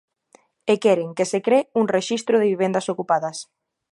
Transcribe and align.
E 0.71 0.73
queren 0.83 1.09
que 1.17 1.25
se 1.31 1.39
cre 1.45 1.59
un 1.79 1.85
rexistro 1.95 2.35
de 2.37 2.49
vivendas 2.51 2.89
ocupadas. 2.93 3.37